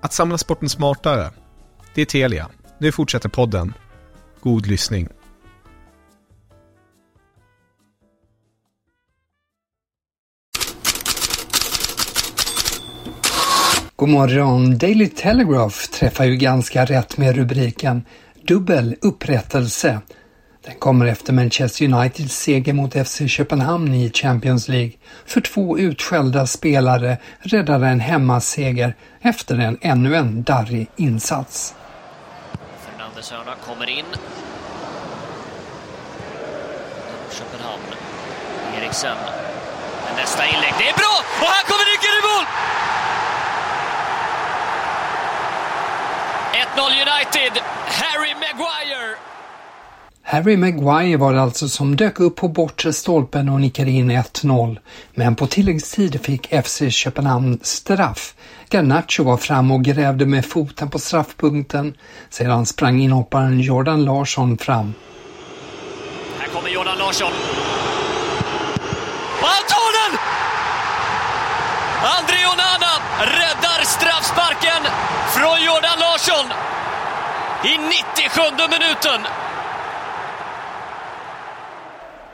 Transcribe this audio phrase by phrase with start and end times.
[0.00, 1.30] Att samla sporten smartare.
[1.94, 2.50] Det är Telia.
[2.78, 3.74] Nu fortsätter podden.
[4.40, 5.08] God lyssning.
[13.96, 14.78] God morgon!
[14.78, 18.04] Daily Telegraph träffar ju ganska rätt med rubriken
[18.48, 20.00] Dubbel upprättelse.
[20.66, 24.92] Den kommer efter Manchester Uniteds seger mot FC Köpenhamn i Champions League.
[25.26, 31.74] För två utskällda spelare räddade en hemmaseger efter en ännu en darrig insats.
[32.86, 34.04] Fernandes hörna kommer in.
[37.38, 37.82] Köpenhamn.
[38.78, 39.16] Eriksen.
[40.16, 40.74] Nästa inlägg.
[40.78, 41.16] Det är bra!
[41.40, 42.46] Och här kommer nyckeln i mål!
[46.76, 47.62] 1-0 United.
[47.86, 49.35] Harry Maguire.
[50.28, 54.78] Harry Maguire var det alltså som dök upp på bortre stolpen och nickade in 1-0.
[55.14, 58.34] Men på tilläggstid fick FC Köpenhamn straff.
[58.70, 61.94] Garnacho var fram och grävde med foten på straffpunkten.
[62.30, 64.94] Sedan sprang inhopparen Jordan Larsson fram.
[66.38, 67.32] Här kommer Jordan Larsson.
[69.40, 70.18] Och han tar den!
[72.16, 72.92] André Onana
[73.40, 74.82] räddar straffsparken
[75.36, 76.46] från Jordan Larsson
[77.64, 79.20] i 97 minuten.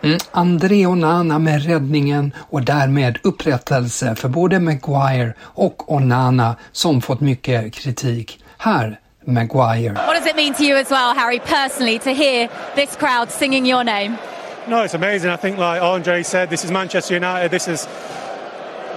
[0.05, 7.21] Mm, André Onana med räddningen och därmed upprättelse för både Maguire och Onana som fått
[7.21, 8.45] mycket kritik.
[8.59, 9.93] Här Maguire.
[9.93, 13.67] What does it mean to you as well, Harry, personally, to hear this crowd singing
[13.67, 14.17] your name?
[14.69, 15.31] No, it's amazing.
[15.31, 17.51] I think, like Andre said, this is Manchester United.
[17.51, 17.87] This is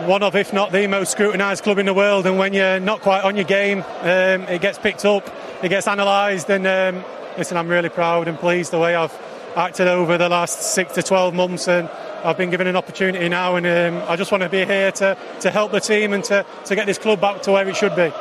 [0.08, 2.26] one of, if not the most scrutinised club in the world.
[2.26, 5.30] And when you're not quite on your game, um, it gets picked up,
[5.64, 6.50] it gets analysed.
[6.50, 7.04] And um,
[7.38, 9.14] listen, I'm really proud and pleased the way I've
[9.56, 11.68] acted over the last six to 12 months.
[11.68, 11.90] And
[12.24, 13.56] I've been given an opportunity now.
[13.56, 16.46] And um, I just want to be here to, to help the team and to,
[16.66, 18.12] to get this club back to where it should be.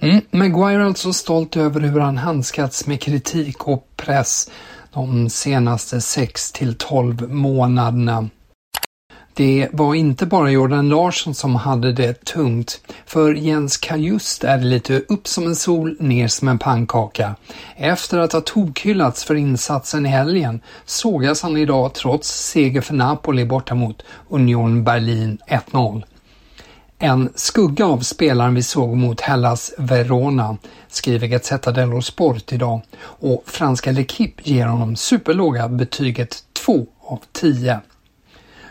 [0.00, 4.50] Mm, Maguire är alltså stolt över hur han handskats med kritik och press
[4.92, 8.28] de senaste 6 till 12 månaderna.
[9.36, 12.80] Det var inte bara Jordan Larsson som hade det tungt.
[13.06, 17.34] För Jens Kajust är det lite upp som en sol, ner som en pannkaka.
[17.76, 23.44] Efter att ha tokhyllats för insatsen i helgen sågas han idag trots seger för Napoli
[23.44, 26.02] borta mot Union Berlin 1-0.
[26.98, 30.56] En skugga av spelaren vi såg mot Hellas Verona,
[30.88, 37.80] skriver Gazzetta dello Sport idag och franska L'Equipe ger honom superlåga betyget 2 av 10.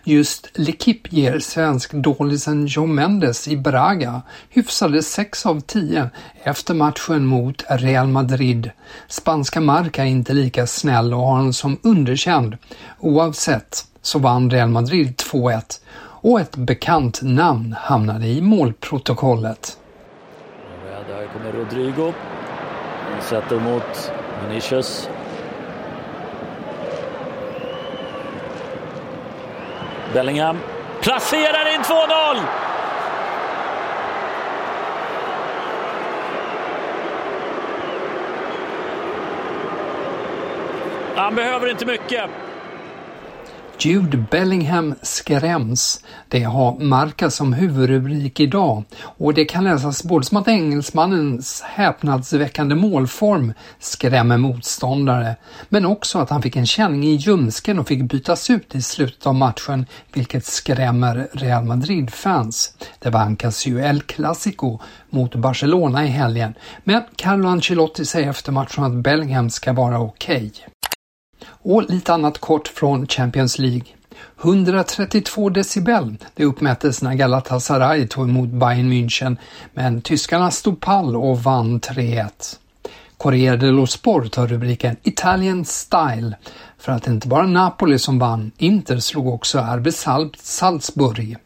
[0.06, 6.10] Just L'Equipe ger svensk-dålisen Joe Mendes i Braga hyfsade 6 av 10
[6.44, 8.72] efter matchen mot Real Madrid.
[9.08, 12.58] Spanska Marca är inte lika snäll och har honom som underkänd.
[13.00, 19.78] Oavsett så vann Real Madrid 2-1 och ett bekant namn hamnade i målprotokollet.
[21.08, 22.14] Där kommer Rodrigo.
[23.22, 24.12] Sätter mot
[24.48, 25.10] Vinicius.
[30.14, 30.60] Bellingham
[31.02, 32.64] placerar in 2-0!
[41.16, 42.30] Han behöver inte mycket.
[43.86, 46.04] Jude Bellingham skräms.
[46.28, 52.76] Det har Marca som huvudrubrik idag och det kan läsas både som att engelsmannens häpnadsväckande
[52.76, 55.36] målform skrämmer motståndare,
[55.70, 59.28] men också att han fick en känning i ljumsken och fick bytas ut i slutet
[59.28, 62.74] av matchen, vilket skrämmer Real Madrid-fans.
[63.00, 64.80] Det vankas ju El Clasico
[65.10, 66.54] mot Barcelona i helgen,
[66.84, 70.52] men Carlo Ancelotti säger efter matchen att Bellingham ska vara okej.
[70.56, 70.70] Okay.
[71.46, 73.84] Och lite annat kort från Champions League.
[74.42, 79.38] 132 decibel, det uppmättes när Galatasaray tog emot Bayern München,
[79.74, 82.30] men tyskarna stod pall och vann 3-1.
[83.18, 86.36] Corriere dello Sport har rubriken Italian Style,
[86.78, 89.88] för att det inte bara Napoli som vann, Inter slog också RB
[90.38, 91.38] Salzburg.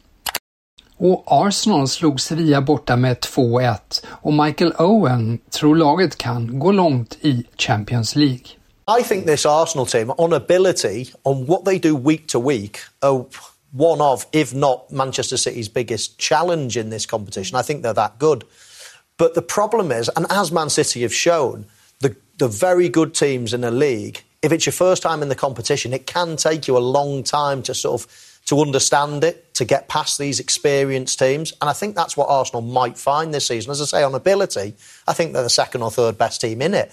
[0.96, 7.18] Och Arsenal slog Sevilla borta med 2-1 och Michael Owen tror laget kan gå långt
[7.20, 8.57] i Champions League.
[8.88, 13.26] I think this Arsenal team, on ability, on what they do week to week, are
[13.70, 17.54] one of, if not Manchester City's biggest challenge in this competition.
[17.54, 18.44] I think they're that good.
[19.18, 21.66] But the problem is, and as Man City have shown,
[22.00, 25.34] the, the very good teams in a league, if it's your first time in the
[25.34, 29.66] competition, it can take you a long time to sort of to understand it, to
[29.66, 31.52] get past these experienced teams.
[31.60, 33.70] And I think that's what Arsenal might find this season.
[33.70, 34.74] As I say, on ability,
[35.06, 36.90] I think they're the second or third best team in it.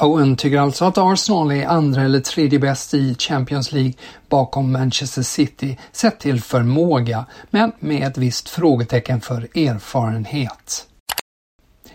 [0.00, 3.92] Owen tycker alltså att Arsenal är andra eller tredje bäst i Champions League
[4.28, 10.86] bakom Manchester City sett till förmåga, men med ett visst frågetecken för erfarenhet.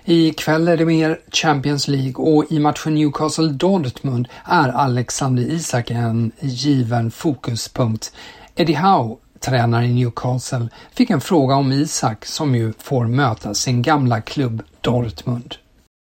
[0.06, 6.32] I kväll är det mer Champions League och i matchen Newcastle-Dortmund är Alexander Isak en
[6.40, 8.14] given fokuspunkt.
[8.56, 13.82] Eddie Howe tränare i Newcastle, fick en fråga om Isak som ju får möta sin
[13.82, 15.56] gamla klubb Dortmund.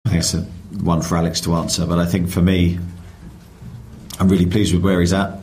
[0.04, 0.42] I think it's a
[0.82, 2.78] one for Alex to answer, but I think for me,
[4.18, 5.38] I'm really pleased with where he's at.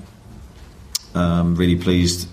[1.16, 2.30] Um, really pleased,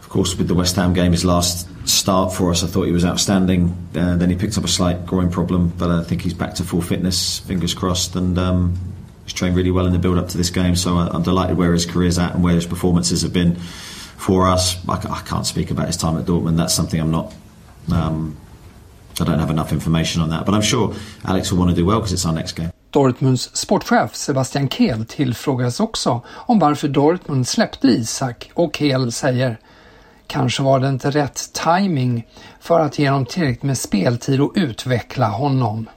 [0.00, 2.62] of course, with the West Ham game, his last start for us.
[2.62, 3.76] I thought he was outstanding.
[3.94, 6.62] Uh, then he picked up a slight groin problem, but I think he's back to
[6.64, 7.38] full fitness.
[7.40, 8.78] Fingers crossed, and um,
[9.24, 10.76] he's trained really well in the build up to this game.
[10.76, 14.46] So I, am delighted where his career's at and where his performances have been for
[14.46, 14.76] us.
[14.88, 16.58] I, I, can't speak about his time at Dortmund.
[16.58, 17.34] That's something I'm not.
[17.90, 18.36] Um,
[19.20, 21.86] I don't have enough information on that, but I'm sure Alex will want to do
[21.86, 22.70] well because it's our next game.
[22.90, 29.58] Dortmunds sportchef Sebastian Kehl tillfrågades också om varför Dortmund släppte Isak och Kehl säger
[30.26, 32.26] Kanske var det inte rätt timing
[32.60, 35.88] för att ge honom tillräckligt med speltid och utveckla honom.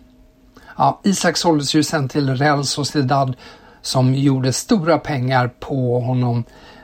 [0.78, 3.36] Ja, Isak såldes ju sen till Real Sociedad
[3.82, 6.44] som gjorde stora pengar på honom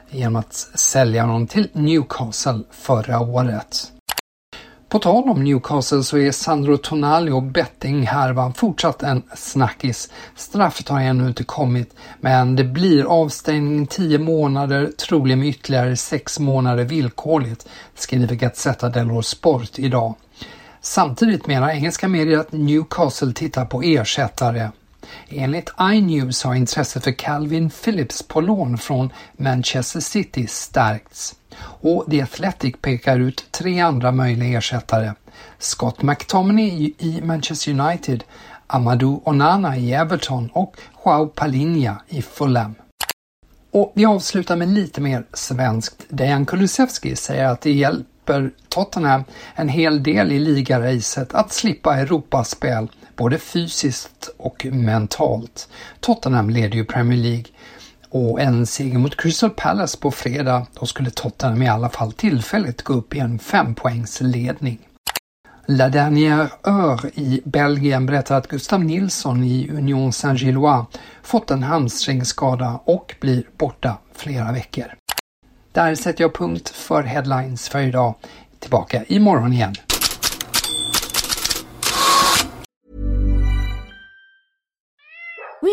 [0.10, 3.92] genom att sälja honom till Newcastle förra året.
[4.95, 10.09] På tal om Newcastle så är Sandro Tonali och bettinghärvan fortsatt en snackis.
[10.36, 16.39] Straffet har ännu inte kommit, men det blir avstängning 10 månader, troligen med ytterligare 6
[16.39, 20.15] månader villkorligt, skriver Gazzetta dello Sport idag.
[20.81, 24.69] Samtidigt menar engelska medier att Newcastle tittar på ersättare.
[25.30, 32.21] Enligt iNews har intresset för Calvin Phillips på lån från Manchester City stärkts och The
[32.21, 35.14] Athletic pekar ut tre andra möjliga ersättare.
[35.59, 38.24] Scott McTominay i Manchester United,
[38.68, 42.76] Amadou Onana i Everton och Joao Palinha i Fulham.
[43.71, 46.06] Och vi avslutar med lite mer svenskt.
[46.09, 49.24] Dejan Kulusevski säger att det hjälper Tottenham
[49.56, 55.69] en hel del i ligaracet att slippa Europaspel, både fysiskt och mentalt.
[56.00, 57.45] Tottenham leder ju Premier League
[58.10, 62.81] och en seger mot Crystal Palace på fredag, då skulle Tottenham i alla fall tillfälligt
[62.81, 64.80] gå upp i en fempoängsledning.
[65.68, 70.86] La Dernière Heure i Belgien berättar att Gustav Nilsson i Union Saint-Gillois
[71.24, 74.94] fått en hamstringsskada och blir borta flera veckor.
[75.72, 78.16] Där sätter jag punkt för headlines för idag.
[78.60, 79.76] Tillbaka imorgon igen.